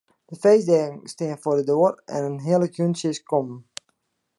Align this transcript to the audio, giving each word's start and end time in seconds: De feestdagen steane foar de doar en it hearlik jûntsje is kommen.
De 0.29 0.35
feestdagen 0.43 1.01
steane 1.13 1.37
foar 1.43 1.57
de 1.59 1.65
doar 1.71 1.93
en 2.15 2.23
it 2.37 2.43
hearlik 2.47 2.77
jûntsje 2.77 3.07
is 3.13 3.21
kommen. 3.29 3.59